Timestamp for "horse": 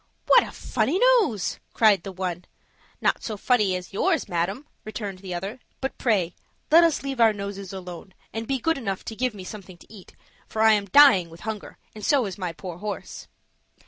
12.79-13.27